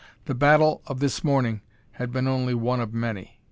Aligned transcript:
The 0.25 0.33
battle 0.33 0.81
of 0.87 0.99
this 0.99 1.23
morning 1.23 1.61
had 1.91 2.11
been 2.11 2.27
only 2.27 2.55
one 2.55 2.79
of 2.81 2.91
many. 2.91 3.39